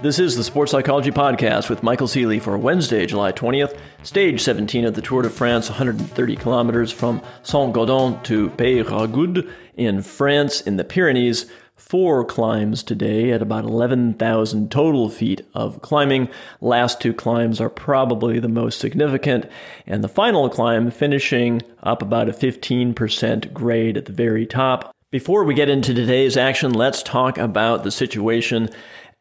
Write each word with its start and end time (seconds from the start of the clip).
This 0.00 0.18
is 0.18 0.36
the 0.36 0.44
Sports 0.44 0.72
Psychology 0.72 1.10
Podcast 1.10 1.70
with 1.70 1.82
Michael 1.82 2.06
Ceely 2.06 2.40
for 2.40 2.56
Wednesday, 2.58 3.06
July 3.06 3.32
20th, 3.32 3.78
stage 4.02 4.42
17 4.42 4.84
of 4.84 4.94
the 4.94 5.02
Tour 5.02 5.22
de 5.22 5.30
France, 5.30 5.68
130 5.68 6.36
kilometers 6.36 6.92
from 6.92 7.22
Saint-Gaudens 7.42 8.22
to 8.24 8.50
Peyragudes 8.50 9.50
in 9.74 10.02
France 10.02 10.60
in 10.60 10.76
the 10.76 10.84
Pyrenees. 10.84 11.46
Four 11.74 12.24
climbs 12.24 12.82
today 12.82 13.32
at 13.32 13.42
about 13.42 13.64
11,000 13.64 14.70
total 14.70 15.08
feet 15.10 15.42
of 15.54 15.82
climbing. 15.82 16.28
Last 16.60 17.00
two 17.00 17.12
climbs 17.12 17.60
are 17.60 17.68
probably 17.68 18.38
the 18.38 18.48
most 18.48 18.78
significant, 18.80 19.46
and 19.86 20.02
the 20.04 20.08
final 20.08 20.48
climb 20.48 20.90
finishing 20.90 21.62
up 21.82 22.00
about 22.00 22.28
a 22.28 22.32
15% 22.32 23.52
grade 23.52 23.96
at 23.96 24.06
the 24.06 24.12
very 24.12 24.46
top. 24.46 24.94
Before 25.10 25.44
we 25.44 25.54
get 25.54 25.68
into 25.68 25.94
today's 25.94 26.36
action, 26.36 26.72
let's 26.72 27.02
talk 27.02 27.38
about 27.38 27.84
the 27.84 27.90
situation 27.90 28.68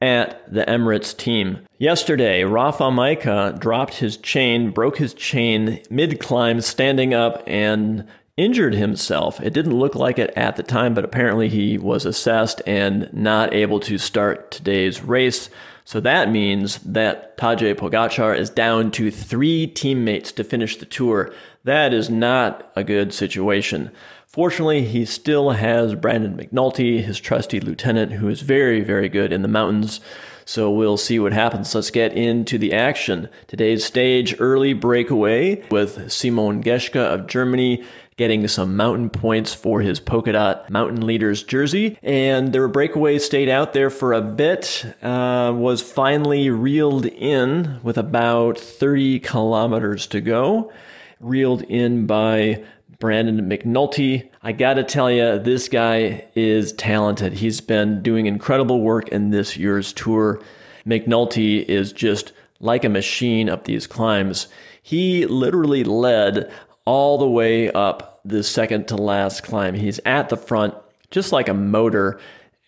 at 0.06 0.54
the 0.54 0.64
Emirates 0.66 1.18
team. 1.18 1.66
Yesterday, 1.80 2.44
Rafał 2.44 2.92
Majka 2.94 3.60
dropped 3.60 3.96
his 3.96 4.18
chain, 4.18 4.70
broke 4.70 4.98
his 4.98 5.16
chain 5.16 5.82
mid 5.90 6.20
climb, 6.20 6.62
standing 6.62 7.14
up, 7.14 7.44
and 7.48 8.08
injured 8.38 8.76
himself. 8.76 9.42
It 9.42 9.54
didn't 9.54 9.80
look 9.80 9.96
like 9.96 10.20
it 10.20 10.32
at 10.36 10.58
the 10.58 10.64
time, 10.64 10.94
but 10.94 11.06
apparently 11.06 11.50
he 11.50 11.78
was 11.78 12.06
assessed 12.06 12.62
and 12.68 13.12
not 13.12 13.54
able 13.54 13.80
to 13.82 13.98
start 13.98 14.52
today's 14.52 15.02
race. 15.02 15.50
So 15.86 16.00
that 16.02 16.32
means 16.32 16.80
that 16.80 17.38
Tadej 17.38 17.76
Pogacar 17.76 18.38
is 18.38 18.50
down 18.50 18.92
to 18.92 19.10
three 19.10 19.68
teammates 19.68 20.32
to 20.34 20.44
finish 20.44 20.78
the 20.78 20.86
tour. 20.86 21.34
That 21.64 21.94
is 21.94 22.10
not 22.10 22.72
a 22.76 22.84
good 22.84 23.14
situation. 23.14 23.92
Fortunately, 24.36 24.84
he 24.84 25.06
still 25.06 25.52
has 25.52 25.96
Brandon 25.96 26.36
McNulty, 26.36 27.02
his 27.02 27.22
trusty 27.22 27.62
lieutenant, 27.62 28.12
who 28.12 28.28
is 28.28 28.42
very, 28.42 28.82
very 28.82 29.08
good 29.08 29.32
in 29.32 29.44
the 29.44 29.48
mountains. 29.48 30.02
So 30.44 30.70
we'll 30.70 30.98
see 30.98 31.20
what 31.20 31.32
happens. 31.32 31.74
Let's 31.74 31.90
get 31.90 32.12
into 32.12 32.58
the 32.58 32.74
action. 32.74 33.30
Today's 33.48 33.86
stage 33.86 34.36
early 34.38 34.74
breakaway 34.74 35.66
with 35.70 36.12
Simon 36.12 36.62
Geschke 36.62 37.00
of 37.00 37.28
Germany 37.28 37.86
getting 38.18 38.46
some 38.50 38.76
mountain 38.76 39.10
points 39.10 39.54
for 39.54 39.80
his 39.80 40.02
polka 40.02 40.34
dot 40.34 40.70
mountain 40.70 41.08
leaders 41.08 41.42
jersey. 41.42 41.98
And 42.04 42.52
their 42.52 42.68
breakaway 42.68 43.20
stayed 43.20 43.48
out 43.48 43.72
there 43.72 43.90
for 43.90 44.12
a 44.12 44.22
bit, 44.22 44.86
uh, 45.02 45.54
was 45.56 45.82
finally 45.82 46.50
reeled 46.50 47.06
in 47.06 47.80
with 47.84 47.98
about 47.98 48.60
30 48.60 49.22
kilometers 49.22 50.08
to 50.08 50.20
go. 50.20 50.74
Reeled 51.22 51.62
in 51.62 52.06
by 52.06 52.66
Brandon 53.00 53.50
McNulty. 53.50 54.30
I 54.42 54.52
got 54.52 54.76
to 54.76 54.84
tell 54.84 55.12
you, 55.12 55.40
this 55.40 55.68
guy 55.70 56.26
is 56.36 56.74
talented. 56.74 57.34
He's 57.34 57.62
been 57.62 58.02
doing 58.02 58.26
incredible 58.26 58.82
work 58.82 59.10
in 59.10 59.32
this 59.32 59.58
year's 59.58 59.94
tour. 59.94 60.42
McNulty 60.86 61.64
is 61.66 61.92
just 61.92 62.32
like 62.60 62.84
a 62.84 62.90
machine 62.90 63.50
up 63.50 63.66
these 63.66 63.88
climbs. 63.88 64.48
He 64.82 65.26
literally 65.26 65.84
led 65.84 66.52
all 66.86 67.18
the 67.18 67.28
way 67.28 67.72
up 67.72 68.20
the 68.24 68.44
second 68.44 68.88
to 68.88 68.96
last 68.96 69.44
climb. 69.44 69.74
He's 69.74 70.00
at 70.06 70.30
the 70.30 70.38
front, 70.38 70.76
just 71.12 71.32
like 71.32 71.50
a 71.50 71.54
motor. 71.54 72.20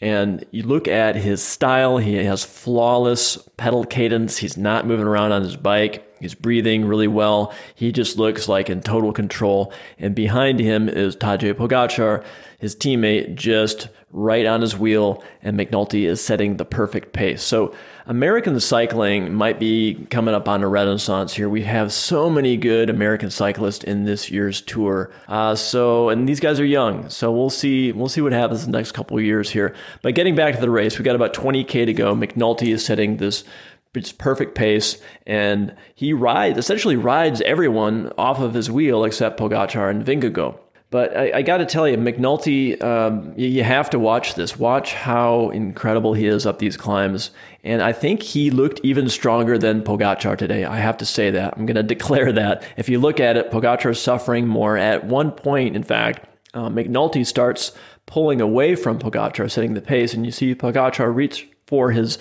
And 0.02 0.45
you 0.52 0.64
look 0.64 0.88
at 0.88 1.16
his 1.16 1.41
style, 1.41 1.97
he 1.97 2.16
has 2.16 2.44
flawless 2.44 3.38
pedal 3.58 3.84
cadence. 3.84 4.38
He's 4.38 4.58
not 4.58 4.86
moving 4.86 5.08
around 5.08 5.31
on 5.31 5.41
his 5.41 5.56
bike. 5.56 6.06
He's 6.20 6.34
breathing 6.34 6.86
really 6.86 7.08
well. 7.08 7.54
He 7.76 7.92
just 7.92 8.18
looks 8.18 8.48
like 8.48 8.70
in 8.70 8.82
total 8.82 9.14
control. 9.14 9.72
And 10.00 10.16
behind 10.16 10.59
him 10.59 10.90
is 10.90 11.16
Tadej 11.16 11.54
Pogacar, 11.54 12.24
his 12.59 12.76
teammate, 12.76 13.36
just 13.36 13.90
right 14.12 14.46
on 14.46 14.62
his 14.62 14.78
wheel. 14.78 15.24
And 15.42 15.59
McNulty 15.59 16.06
is 16.08 16.24
setting 16.24 16.58
the 16.58 16.66
perfect 16.66 17.14
pace. 17.14 17.44
So 17.44 17.74
American 18.08 18.58
cycling 18.59 19.34
might 19.34 19.59
be 19.59 20.08
coming 20.09 20.34
up 20.34 20.48
on 20.48 20.64
a 20.64 20.68
renaissance 20.68 21.34
here. 21.34 21.50
We 21.50 21.64
have 21.64 21.92
so 21.92 22.30
many 22.30 22.56
good 22.56 22.90
American 22.90 23.30
cyclists 23.30 23.84
in 23.84 24.06
this 24.06 24.31
year's 24.31 24.62
tour. 24.62 25.12
Uh, 25.28 25.56
so, 25.56 26.08
and 26.08 26.28
these 26.28 26.40
guys 26.40 26.59
are 26.59 26.66
young. 26.66 27.09
So 27.09 27.31
we'll 27.31 27.50
see. 27.50 27.91
We'll 27.91 28.08
see 28.08 28.22
what 28.22 28.31
happens 28.31 28.64
in 28.64 28.72
the 28.72 28.78
next 28.78 28.94
couple 28.94 29.18
of 29.18 29.24
years 29.24 29.50
here. 29.50 29.75
But 30.02 30.16
getting 30.16 30.36
back 30.36 30.56
to 30.56 30.62
the 30.62 30.70
race, 30.70 30.97
we 30.97 31.03
got 31.03 31.16
about 31.16 31.34
20k 31.34 31.86
to 31.86 31.94
go. 31.94 32.16
McNulty 32.16 32.74
is 32.74 32.86
setting 32.86 33.18
this 33.18 33.44
it's 33.94 34.12
perfect 34.12 34.56
pace, 34.56 34.98
and 35.25 35.75
he 35.96 36.14
rides 36.14 36.58
essentially 36.58 36.96
rides 36.96 37.42
everyone 37.42 38.12
off 38.18 38.40
of 38.40 38.53
his 38.53 38.70
wheel 38.70 39.03
except 39.03 39.40
Pogacar 39.40 39.90
and 39.90 40.06
Vingegaard. 40.06 40.58
But 40.90 41.18
I, 41.18 41.31
I 41.36 41.42
got 41.42 41.58
to 41.58 41.66
tell 41.66 41.88
you, 41.88 41.97
McNulty, 41.97 42.81
um, 42.81 43.34
you, 43.36 43.47
you, 43.47 43.64
have 43.64 43.90
to 43.90 44.00
watch 44.00 44.36
this. 44.36 44.58
Watch 44.58 44.94
how 44.94 45.50
incredible 45.50 46.14
he 46.14 46.28
is 46.28 46.46
up 46.46 46.59
these 46.59 46.78
climbs. 46.78 47.31
And 47.62 47.81
I 47.81 47.92
think 47.92 48.24
he 48.24 48.52
looked 48.52 48.80
even 48.84 49.09
stronger 49.09 49.58
than 49.58 49.81
Pogacar 49.81 50.38
today. 50.38 50.64
I 50.64 50.78
have 50.78 50.96
to 51.00 51.06
say 51.06 51.30
that. 51.31 51.58
I'm 51.58 51.66
going 51.66 51.76
to 51.76 51.84
declare 51.84 52.31
that. 52.31 52.64
If 52.78 52.88
you 52.88 53.00
look 53.00 53.20
at 53.20 53.36
it, 53.36 53.52
Pogacar 53.52 53.92
is 53.92 54.02
suffering 54.02 54.47
more. 54.47 54.78
At 54.78 55.03
one 55.03 55.31
point, 55.31 55.76
in 55.76 55.84
fact, 55.84 56.26
uh, 56.53 56.70
McNulty 56.70 57.26
starts 57.26 57.74
pulling 58.06 58.40
away 58.40 58.76
from 58.76 58.97
Pogacar, 58.97 59.52
setting 59.52 59.74
the 59.74 59.81
pace, 59.81 60.14
and 60.14 60.26
you 60.26 60.31
see 60.31 60.56
Pogacar 60.56 61.14
reach 61.14 61.50
for 61.66 61.92
his 61.92 62.18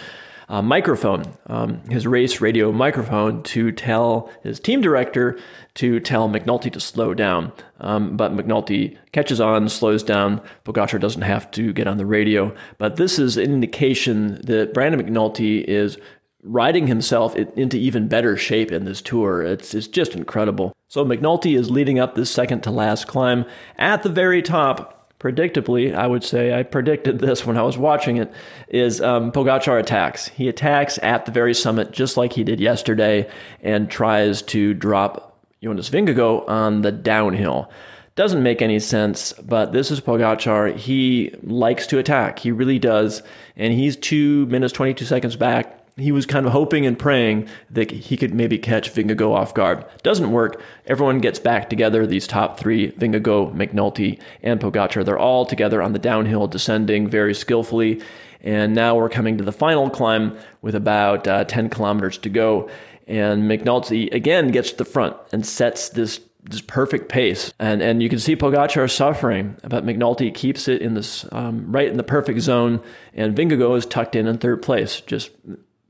uh, 0.48 0.62
microphone, 0.62 1.24
um, 1.46 1.80
his 1.90 2.06
race 2.06 2.40
radio 2.40 2.70
microphone, 2.72 3.42
to 3.42 3.72
tell 3.72 4.30
his 4.42 4.60
team 4.60 4.80
director 4.80 5.38
to 5.74 6.00
tell 6.00 6.28
McNulty 6.28 6.72
to 6.72 6.80
slow 6.80 7.14
down. 7.14 7.52
Um, 7.80 8.16
but 8.16 8.32
McNulty 8.32 8.96
catches 9.12 9.40
on, 9.40 9.68
slows 9.68 10.02
down. 10.02 10.40
Pogacar 10.64 11.00
doesn't 11.00 11.22
have 11.22 11.50
to 11.52 11.72
get 11.72 11.86
on 11.86 11.98
the 11.98 12.06
radio. 12.06 12.54
But 12.78 12.96
this 12.96 13.18
is 13.18 13.36
an 13.36 13.44
indication 13.44 14.40
that 14.44 14.72
Brandon 14.72 15.02
McNulty 15.02 15.64
is 15.64 15.98
riding 16.42 16.86
himself 16.86 17.34
into 17.34 17.76
even 17.76 18.06
better 18.06 18.36
shape 18.36 18.70
in 18.70 18.84
this 18.84 19.02
tour. 19.02 19.42
It's, 19.42 19.74
it's 19.74 19.88
just 19.88 20.14
incredible. 20.14 20.72
So 20.88 21.04
McNulty 21.04 21.58
is 21.58 21.70
leading 21.70 21.98
up 21.98 22.14
this 22.14 22.30
second 22.30 22.62
to 22.62 22.70
last 22.70 23.08
climb 23.08 23.44
at 23.76 24.04
the 24.04 24.08
very 24.08 24.42
top 24.42 25.06
predictably, 25.26 25.94
I 25.94 26.06
would 26.06 26.22
say, 26.22 26.56
I 26.56 26.62
predicted 26.62 27.19
this 27.19 27.44
when 27.44 27.56
I 27.56 27.62
was 27.62 27.76
watching 27.76 28.19
it, 28.19 28.32
is 28.69 29.00
um, 29.00 29.32
Pogacar 29.32 29.81
attacks. 29.81 30.28
He 30.28 30.48
attacks 30.48 30.98
at 31.03 31.26
the 31.26 31.32
very 31.32 31.54
summit, 31.54 31.91
just 31.91 32.16
like 32.16 32.32
he 32.32 32.44
did 32.44 32.60
yesterday, 32.60 33.28
and 33.60 33.91
tries 33.91 34.42
to 34.42 34.72
drop 34.75 35.38
Jonas 35.62 35.91
Vingegaard 35.91 36.48
on 36.48 36.82
the 36.82 36.92
downhill. 36.92 37.70
Doesn't 38.14 38.42
make 38.42 38.62
any 38.62 38.78
sense, 38.78 39.32
but 39.34 39.72
this 39.72 39.91
is 39.91 40.00
Pogacar. 40.00 40.75
He 40.76 41.34
likes 41.43 41.87
to 41.88 41.98
attack. 41.98 42.38
He 42.38 42.53
really 42.53 42.78
does. 42.78 43.22
And 43.56 43.72
he's 43.72 43.97
two 43.97 44.47
minutes, 44.47 44.72
22 44.72 45.04
seconds 45.04 45.37
back 45.37 45.85
he 45.98 46.12
was 46.12 46.26
kind 46.26 46.44
of 46.44 46.52
hoping 46.52 46.84
and 46.84 46.98
praying 46.98 47.48
that 47.70 47.90
he 47.90 48.16
could 48.18 48.34
maybe 48.34 48.58
catch 48.58 48.92
Vingegaard 48.92 49.34
off 49.34 49.54
guard. 49.54 49.84
Doesn't 50.02 50.30
work. 50.30 50.60
Everyone 50.86 51.20
gets 51.20 51.38
back 51.38 51.70
together. 51.70 52.06
These 52.06 52.26
top 52.26 52.60
three, 52.60 52.92
Vingegaard, 52.92 53.54
McNulty, 53.54 54.20
and 54.42 54.60
Pogacar, 54.60 55.04
they're 55.04 55.18
all 55.18 55.46
together 55.46 55.80
on 55.80 55.94
the 55.94 55.98
downhill, 55.98 56.48
descending 56.48 57.08
very 57.08 57.34
skillfully. 57.34 58.02
And 58.42 58.74
now 58.74 58.94
we're 58.94 59.08
coming 59.08 59.38
to 59.38 59.44
the 59.44 59.52
final 59.52 59.88
climb 59.88 60.36
with 60.60 60.74
about 60.74 61.26
uh, 61.26 61.44
10 61.44 61.70
kilometers 61.70 62.18
to 62.18 62.28
go. 62.28 62.68
And 63.06 63.44
McNulty 63.44 64.12
again 64.12 64.48
gets 64.48 64.72
to 64.72 64.76
the 64.76 64.84
front 64.84 65.16
and 65.32 65.46
sets 65.46 65.88
this 65.88 66.20
this 66.48 66.60
perfect 66.60 67.08
pace, 67.08 67.52
and 67.58 67.82
and 67.82 68.00
you 68.00 68.08
can 68.08 68.20
see 68.20 68.36
Pogacar 68.36 68.88
suffering, 68.88 69.56
but 69.64 69.84
McNulty 69.84 70.32
keeps 70.32 70.68
it 70.68 70.80
in 70.80 70.94
this 70.94 71.26
um, 71.32 71.72
right 71.72 71.88
in 71.88 71.96
the 71.96 72.04
perfect 72.04 72.38
zone, 72.40 72.80
and 73.14 73.36
Vingegaard 73.36 73.78
is 73.78 73.86
tucked 73.86 74.14
in 74.14 74.28
in 74.28 74.38
third 74.38 74.62
place, 74.62 75.00
just 75.00 75.30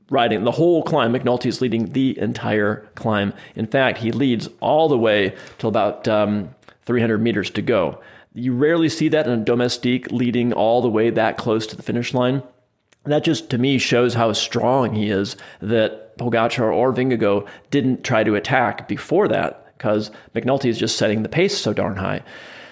riding 0.09 0.43
the 0.43 0.51
whole 0.51 0.83
climb. 0.83 1.13
McNulty 1.13 1.47
is 1.47 1.61
leading 1.61 1.91
the 1.93 2.17
entire 2.19 2.87
climb. 2.95 3.33
In 3.55 3.67
fact, 3.67 3.99
he 3.99 4.11
leads 4.11 4.49
all 4.59 4.87
the 4.87 4.97
way 4.97 5.35
till 5.57 5.69
about 5.69 6.07
um, 6.07 6.55
300 6.85 7.21
meters 7.21 7.49
to 7.51 7.61
go. 7.61 7.99
You 8.33 8.53
rarely 8.53 8.89
see 8.89 9.09
that 9.09 9.27
in 9.27 9.33
a 9.39 9.43
domestique 9.43 10.11
leading 10.11 10.53
all 10.53 10.81
the 10.81 10.89
way 10.89 11.09
that 11.09 11.37
close 11.37 11.67
to 11.67 11.75
the 11.75 11.83
finish 11.83 12.13
line. 12.13 12.43
that 13.05 13.23
just 13.23 13.49
to 13.49 13.57
me 13.57 13.77
shows 13.77 14.13
how 14.13 14.33
strong 14.33 14.93
he 14.93 15.09
is 15.09 15.35
that 15.61 16.17
Pogacar 16.17 16.73
or 16.73 16.93
Vingegaard 16.93 17.47
didn't 17.71 18.03
try 18.03 18.23
to 18.23 18.35
attack 18.35 18.87
before 18.87 19.27
that 19.27 19.65
because 19.77 20.11
McNulty 20.35 20.65
is 20.65 20.77
just 20.77 20.97
setting 20.97 21.23
the 21.23 21.29
pace 21.29 21.57
so 21.57 21.73
darn 21.73 21.97
high. 21.97 22.23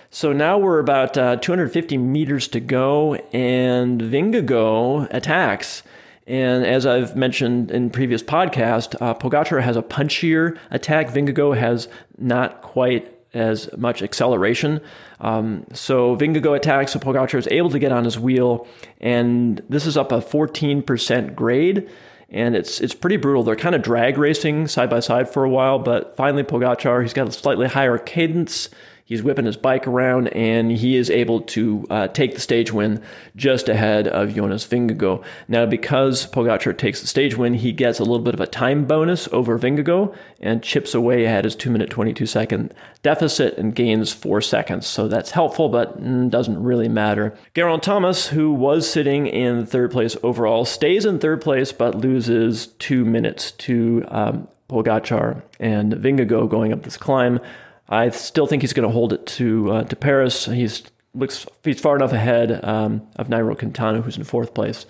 So 0.10 0.32
now 0.32 0.58
we're 0.58 0.80
about 0.80 1.18
uh, 1.18 1.36
250 1.36 1.98
meters 1.98 2.48
to 2.50 2.60
go, 2.62 3.16
and 3.34 4.00
Vingegaard 4.00 5.10
attacks. 5.12 5.84
And 6.28 6.66
as 6.66 6.86
I've 6.86 7.16
mentioned 7.16 7.70
in 7.70 7.92
previous 7.92 8.24
podcast, 8.24 9.00
uh, 9.00 9.14
Pogacar 9.14 9.62
has 9.62 9.78
a 9.78 9.84
punchier 9.84 10.58
attack. 10.72 11.10
Vingegaard 11.10 11.58
has 11.58 11.88
not 12.18 12.62
quite 12.62 13.12
as 13.36 13.70
much 13.78 14.02
acceleration. 14.02 14.82
Um, 15.20 15.66
so 15.74 16.16
Vingegaard 16.16 16.56
attacks, 16.56 16.94
so 16.94 17.00
Pogacar 17.00 17.38
is 17.38 17.48
able 17.52 17.70
to 17.70 17.80
get 17.80 17.92
on 17.92 18.06
his 18.06 18.18
wheel, 18.18 18.66
and 19.02 19.62
this 19.70 19.86
is 19.86 19.98
up 19.98 20.12
a 20.12 20.20
14% 20.20 21.36
grade, 21.36 21.90
and 22.30 22.56
it's 22.56 22.82
it's 22.82 22.96
pretty 22.96 23.18
brutal. 23.18 23.44
They're 23.44 23.56
kind 23.56 23.76
of 23.76 23.84
drag 23.84 24.18
racing 24.18 24.68
side 24.68 24.90
by 24.90 25.02
side 25.02 25.30
for 25.30 25.44
a 25.44 25.50
while, 25.50 25.78
but 25.78 26.16
finally 26.16 26.44
Pogacar, 26.44 27.04
he's 27.04 27.14
got 27.14 27.28
a 27.28 27.32
slightly 27.32 27.68
higher 27.68 27.98
cadence. 27.98 28.70
He's 29.08 29.22
whipping 29.22 29.46
his 29.46 29.56
bike 29.56 29.86
around 29.86 30.30
and 30.30 30.72
he 30.72 30.96
is 30.96 31.12
able 31.12 31.42
to 31.42 31.86
uh, 31.92 32.08
take 32.08 32.34
the 32.34 32.42
stage 32.42 32.74
win 32.74 33.04
just 33.36 33.70
ahead 33.70 34.08
of 34.08 34.34
Jonas 34.34 34.66
Vingegaard. 34.66 35.24
Now, 35.48 35.68
because 35.68 36.26
Pogacar 36.26 36.76
takes 36.76 37.02
the 37.02 37.08
stage 37.08 37.38
win, 37.38 37.54
he 37.54 37.72
gets 37.72 38.00
a 38.00 38.04
little 38.04 38.18
bit 38.18 38.34
of 38.34 38.40
a 38.42 38.48
time 38.48 38.86
bonus 38.86 39.28
over 39.32 39.60
Vingegaard 39.60 40.16
and 40.42 40.64
chips 40.64 40.96
away 40.96 41.28
at 41.28 41.44
his 41.44 41.56
2 41.56 41.70
minute 41.70 41.92
22 41.92 42.26
second 42.26 42.74
deficit 43.04 43.56
and 43.60 43.76
gains 43.76 44.12
4 44.12 44.42
seconds. 44.42 44.88
So 44.88 45.08
that's 45.08 45.30
helpful, 45.30 45.70
but 45.70 46.02
mm, 46.02 46.32
doesn't 46.32 46.64
really 46.64 46.90
matter. 46.90 47.38
Geraint 47.54 47.84
Thomas, 47.84 48.30
who 48.30 48.52
was 48.52 48.90
sitting 48.90 49.28
in 49.28 49.68
third 49.68 49.92
place 49.92 50.18
overall, 50.24 50.66
stays 50.66 51.06
in 51.06 51.20
third 51.20 51.42
place 51.42 51.72
but 51.72 51.94
loses 51.94 52.68
2 52.80 53.06
minutes 53.06 53.52
to 53.52 54.04
um, 54.08 54.48
Pogacar 54.68 55.44
and 55.60 55.94
Vingegaard 55.94 56.50
going 56.50 56.74
up 56.74 56.82
this 56.82 56.98
climb. 56.98 57.40
I 57.88 58.10
still 58.10 58.48
think 58.48 58.64
he's 58.64 58.74
going 58.74 58.88
to 58.88 58.94
hold 58.94 59.14
it 59.14 59.26
to 59.28 59.72
uh, 59.72 59.84
to 59.84 59.96
Paris. 59.96 60.46
He's 60.46 60.84
looks 61.14 61.46
he's 61.64 61.80
far 61.80 61.96
enough 61.96 62.14
ahead 62.14 62.64
um, 62.64 63.08
of 63.16 63.28
Nairo 63.28 63.58
Quintana, 63.58 64.02
who's 64.02 64.18
in 64.18 64.24
fourth 64.24 64.54
place. 64.54 64.86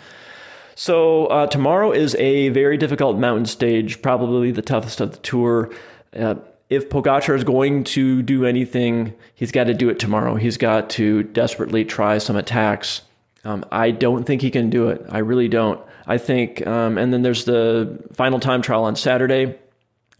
So 0.75 1.27
uh, 1.27 1.47
tomorrow 1.47 1.91
is 1.91 2.15
a 2.15 2.49
very 2.49 2.77
difficult 2.77 3.17
mountain 3.17 3.45
stage, 3.45 4.01
probably 4.01 4.51
the 4.51 4.61
toughest 4.61 4.99
of 4.99 5.11
the 5.11 5.17
tour. 5.19 5.71
Uh, 6.13 6.35
if 6.69 6.89
Pogacar 6.89 7.35
is 7.35 7.43
going 7.43 7.83
to 7.85 8.21
do 8.21 8.45
anything, 8.45 9.13
he's 9.35 9.51
got 9.51 9.65
to 9.65 9.73
do 9.73 9.89
it 9.89 9.99
tomorrow. 9.99 10.35
He's 10.35 10.57
got 10.57 10.89
to 10.91 11.23
desperately 11.23 11.85
try 11.85 12.17
some 12.17 12.35
attacks. 12.35 13.03
Um, 13.45 13.63
I 13.71 13.91
don't 13.91 14.25
think 14.25 14.41
he 14.41 14.49
can 14.49 14.69
do 14.69 14.89
it. 14.89 15.05
I 15.09 15.19
really 15.19 15.47
don't. 15.47 15.79
I 16.07 16.17
think, 16.17 16.65
um, 16.65 16.97
and 16.97 17.13
then 17.13 17.21
there's 17.21 17.45
the 17.45 18.03
final 18.13 18.39
time 18.39 18.61
trial 18.61 18.83
on 18.83 18.95
Saturday. 18.95 19.57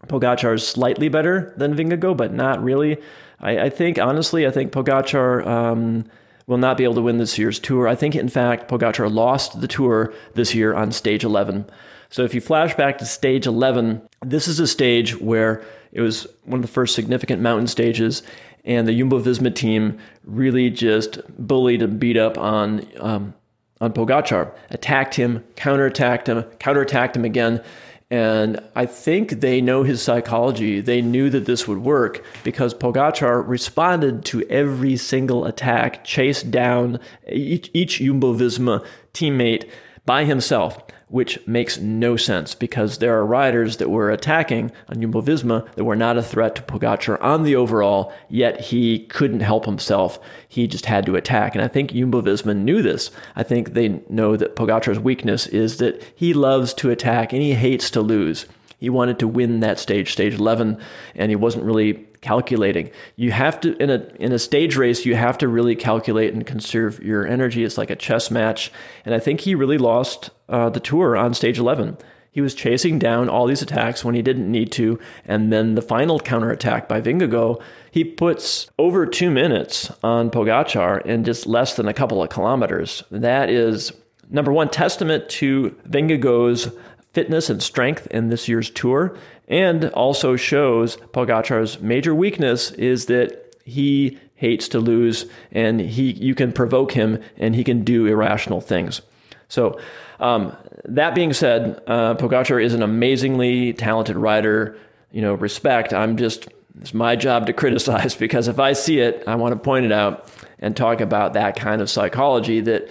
Pogacar 0.06 0.54
is 0.54 0.66
slightly 0.66 1.08
better 1.08 1.54
than 1.56 1.74
Vingegaard, 1.74 2.16
but 2.16 2.32
not 2.32 2.62
really. 2.62 2.98
I, 3.40 3.58
I 3.60 3.70
think, 3.70 3.98
honestly, 3.98 4.46
I 4.46 4.50
think 4.50 4.72
Pogacar 4.72 5.46
um, 5.46 6.04
will 6.46 6.58
not 6.58 6.76
be 6.76 6.84
able 6.84 6.94
to 6.94 7.02
win 7.02 7.18
this 7.18 7.38
year's 7.38 7.58
tour. 7.58 7.88
I 7.88 7.94
think, 7.94 8.14
in 8.14 8.28
fact, 8.28 8.70
Pogacar 8.70 9.12
lost 9.12 9.60
the 9.60 9.68
tour 9.68 10.12
this 10.34 10.54
year 10.54 10.74
on 10.74 10.92
stage 10.92 11.24
11. 11.24 11.68
So 12.08 12.22
if 12.22 12.34
you 12.34 12.40
flash 12.40 12.74
back 12.74 12.98
to 12.98 13.04
stage 13.04 13.46
11, 13.46 14.00
this 14.24 14.46
is 14.46 14.60
a 14.60 14.66
stage 14.66 15.20
where 15.20 15.64
it 15.92 16.00
was 16.00 16.26
one 16.44 16.58
of 16.58 16.62
the 16.62 16.72
first 16.72 16.94
significant 16.94 17.42
mountain 17.42 17.66
stages, 17.66 18.22
and 18.64 18.86
the 18.86 18.96
Jumbo 18.96 19.20
Visma 19.20 19.54
team 19.54 19.98
really 20.24 20.70
just 20.70 21.20
bullied 21.38 21.82
and 21.82 21.98
beat 21.98 22.16
up 22.16 22.36
on 22.36 22.86
um, 23.00 23.34
on 23.80 23.92
Pogacar, 23.92 24.52
attacked 24.70 25.16
him, 25.16 25.44
counterattacked 25.54 26.28
him, 26.28 26.42
counterattacked 26.58 27.14
him 27.14 27.24
again, 27.26 27.62
and 28.10 28.60
I 28.76 28.86
think 28.86 29.40
they 29.40 29.60
know 29.60 29.82
his 29.82 30.00
psychology. 30.00 30.80
They 30.80 31.02
knew 31.02 31.28
that 31.30 31.44
this 31.44 31.66
would 31.66 31.78
work 31.78 32.24
because 32.44 32.72
Pogacar 32.72 33.46
responded 33.46 34.24
to 34.26 34.46
every 34.48 34.96
single 34.96 35.44
attack, 35.44 36.04
chased 36.04 36.50
down 36.50 37.00
each, 37.28 37.68
each 37.74 37.98
Jumbo 37.98 38.32
Visma 38.32 38.84
teammate 39.12 39.68
by 40.06 40.24
himself 40.24 40.80
which 41.08 41.44
makes 41.46 41.78
no 41.78 42.16
sense 42.16 42.54
because 42.54 42.98
there 42.98 43.16
are 43.16 43.24
riders 43.24 43.76
that 43.76 43.90
were 43.90 44.10
attacking 44.10 44.72
on 44.88 45.00
Jumbo 45.00 45.22
Visma 45.22 45.72
that 45.74 45.84
were 45.84 45.94
not 45.94 46.16
a 46.16 46.22
threat 46.22 46.56
to 46.56 46.62
Pogacar 46.62 47.20
on 47.22 47.44
the 47.44 47.54
overall, 47.54 48.12
yet 48.28 48.60
he 48.60 49.00
couldn't 49.06 49.40
help 49.40 49.66
himself. 49.66 50.18
He 50.48 50.66
just 50.66 50.86
had 50.86 51.06
to 51.06 51.16
attack. 51.16 51.54
And 51.54 51.62
I 51.62 51.68
think 51.68 51.92
Jumbo 51.92 52.22
Visma 52.22 52.56
knew 52.56 52.82
this. 52.82 53.12
I 53.36 53.44
think 53.44 53.74
they 53.74 54.00
know 54.08 54.36
that 54.36 54.56
Pogacar's 54.56 54.98
weakness 54.98 55.46
is 55.46 55.76
that 55.76 56.02
he 56.16 56.34
loves 56.34 56.74
to 56.74 56.90
attack 56.90 57.32
and 57.32 57.40
he 57.40 57.54
hates 57.54 57.88
to 57.90 58.00
lose. 58.00 58.46
He 58.78 58.90
wanted 58.90 59.18
to 59.20 59.28
win 59.28 59.60
that 59.60 59.78
stage, 59.78 60.12
stage 60.12 60.34
11, 60.34 60.78
and 61.14 61.30
he 61.30 61.36
wasn't 61.36 61.64
really 61.64 62.06
calculating. 62.26 62.90
You 63.14 63.30
have 63.30 63.60
to 63.60 63.80
in 63.80 63.88
a 63.88 64.04
in 64.18 64.32
a 64.32 64.38
stage 64.38 64.76
race, 64.76 65.06
you 65.06 65.14
have 65.14 65.38
to 65.38 65.46
really 65.46 65.76
calculate 65.76 66.34
and 66.34 66.44
conserve 66.44 67.00
your 67.00 67.24
energy. 67.24 67.62
It's 67.62 67.78
like 67.78 67.90
a 67.90 67.96
chess 67.96 68.30
match, 68.32 68.72
and 69.04 69.14
I 69.14 69.20
think 69.20 69.40
he 69.40 69.54
really 69.54 69.78
lost 69.78 70.30
uh, 70.48 70.68
the 70.68 70.80
tour 70.80 71.16
on 71.16 71.34
stage 71.34 71.58
11. 71.58 71.96
He 72.32 72.40
was 72.40 72.54
chasing 72.54 72.98
down 72.98 73.28
all 73.28 73.46
these 73.46 73.62
attacks 73.62 74.04
when 74.04 74.14
he 74.14 74.22
didn't 74.22 74.50
need 74.50 74.72
to, 74.72 74.98
and 75.24 75.52
then 75.52 75.76
the 75.76 75.82
final 75.82 76.18
counterattack 76.18 76.88
by 76.88 77.00
Vingegaard, 77.00 77.62
he 77.90 78.04
puts 78.04 78.68
over 78.78 79.06
two 79.06 79.30
minutes 79.30 79.90
on 80.02 80.30
Pogacar 80.30 81.06
in 81.06 81.24
just 81.24 81.46
less 81.46 81.76
than 81.76 81.88
a 81.88 81.94
couple 81.94 82.22
of 82.22 82.28
kilometers. 82.28 83.04
That 83.10 83.48
is 83.48 83.92
number 84.28 84.52
one 84.52 84.68
testament 84.68 85.28
to 85.40 85.74
Vingegaard's 85.88 86.68
fitness 87.16 87.48
and 87.48 87.62
strength 87.62 88.06
in 88.08 88.28
this 88.28 88.46
year's 88.46 88.68
tour, 88.68 89.16
and 89.48 89.86
also 89.94 90.36
shows 90.36 90.98
Pogacar's 91.14 91.80
major 91.80 92.14
weakness 92.14 92.72
is 92.72 93.06
that 93.06 93.56
he 93.64 94.18
hates 94.34 94.68
to 94.68 94.78
lose, 94.78 95.24
and 95.50 95.80
he 95.80 96.12
you 96.12 96.34
can 96.34 96.52
provoke 96.52 96.92
him, 96.92 97.18
and 97.38 97.54
he 97.54 97.64
can 97.64 97.84
do 97.84 98.04
irrational 98.04 98.60
things. 98.60 99.00
So, 99.48 99.80
um, 100.20 100.54
that 100.84 101.14
being 101.14 101.32
said, 101.32 101.80
uh, 101.86 102.16
Pogacar 102.16 102.62
is 102.62 102.74
an 102.74 102.82
amazingly 102.82 103.72
talented 103.72 104.16
rider. 104.16 104.76
You 105.10 105.22
know, 105.22 105.32
respect. 105.32 105.94
I'm 105.94 106.18
just 106.18 106.48
it's 106.82 106.92
my 106.92 107.16
job 107.16 107.46
to 107.46 107.52
criticize 107.62 108.14
because 108.14 108.46
if 108.46 108.58
I 108.58 108.74
see 108.74 108.98
it, 108.98 109.24
I 109.26 109.36
want 109.36 109.54
to 109.54 109.58
point 109.58 109.86
it 109.86 109.92
out 109.92 110.30
and 110.58 110.76
talk 110.76 111.00
about 111.00 111.32
that 111.32 111.56
kind 111.56 111.80
of 111.80 111.88
psychology 111.88 112.60
that 112.60 112.90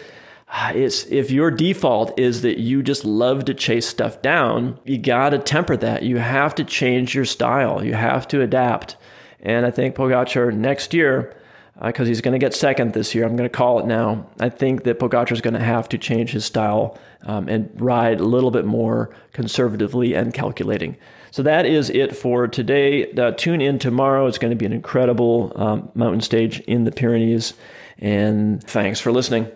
it's 0.73 1.05
if 1.05 1.31
your 1.31 1.51
default 1.51 2.17
is 2.19 2.41
that 2.43 2.59
you 2.59 2.81
just 2.81 3.03
love 3.03 3.45
to 3.45 3.53
chase 3.53 3.87
stuff 3.87 4.21
down, 4.21 4.79
you 4.85 4.97
got 4.97 5.29
to 5.29 5.39
temper 5.39 5.75
that. 5.77 6.03
You 6.03 6.17
have 6.17 6.55
to 6.55 6.63
change 6.63 7.13
your 7.13 7.25
style. 7.25 7.83
You 7.83 7.93
have 7.93 8.27
to 8.29 8.41
adapt. 8.41 8.95
And 9.41 9.65
I 9.65 9.71
think 9.71 9.95
Pogacar 9.95 10.53
next 10.53 10.93
year, 10.93 11.35
because 11.83 12.07
uh, 12.07 12.09
he's 12.09 12.21
going 12.21 12.31
to 12.33 12.39
get 12.39 12.53
second 12.53 12.93
this 12.93 13.13
year, 13.13 13.25
I'm 13.25 13.35
going 13.35 13.49
to 13.49 13.55
call 13.55 13.79
it 13.79 13.85
now. 13.85 14.27
I 14.39 14.49
think 14.49 14.83
that 14.83 14.99
Pogacar 14.99 15.33
is 15.33 15.41
going 15.41 15.55
to 15.55 15.59
have 15.59 15.89
to 15.89 15.97
change 15.97 16.31
his 16.31 16.45
style 16.45 16.97
um, 17.23 17.49
and 17.49 17.69
ride 17.79 18.19
a 18.19 18.25
little 18.25 18.51
bit 18.51 18.65
more 18.65 19.15
conservatively 19.33 20.13
and 20.13 20.33
calculating. 20.33 20.95
So 21.31 21.43
that 21.43 21.65
is 21.65 21.89
it 21.89 22.15
for 22.15 22.47
today. 22.47 23.11
Uh, 23.11 23.31
tune 23.31 23.59
in 23.59 23.77
tomorrow. 23.77 24.25
It's 24.25 24.37
going 24.37 24.51
to 24.51 24.55
be 24.55 24.65
an 24.65 24.73
incredible 24.73 25.51
um, 25.55 25.91
mountain 25.95 26.21
stage 26.21 26.61
in 26.61 26.85
the 26.85 26.91
Pyrenees. 26.91 27.55
And 27.99 28.63
thanks 28.63 29.01
for 29.01 29.11
listening. 29.11 29.51